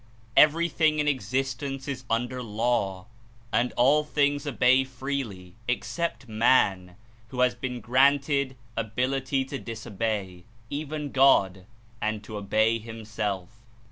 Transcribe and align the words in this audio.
Every 0.35 0.67
thing 0.67 0.97
in 0.97 1.07
existence 1.07 1.87
is 1.87 2.05
under 2.09 2.41
law, 2.41 3.05
and 3.53 3.71
all 3.77 4.03
things 4.03 4.47
obey 4.47 4.83
freely, 4.83 5.53
except 5.67 6.27
man, 6.27 6.95
who 7.27 7.41
has 7.41 7.53
been 7.53 7.81
granted 7.81 8.55
ability 8.75 9.45
to 9.45 9.57
126 9.57 9.63
disobey, 9.63 10.43
even 10.71 11.11
God, 11.11 11.67
and 12.01 12.23
to 12.23 12.37
obey 12.37 12.79
himself. 12.79 13.59